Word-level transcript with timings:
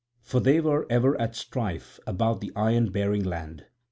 For 0.23 0.39
they 0.39 0.59
were 0.59 0.87
ever 0.89 1.15
at 1.21 1.35
strife 1.35 1.99
about 2.07 2.41
the 2.41 2.51
ironbearing 2.55 3.23
land. 3.23 3.65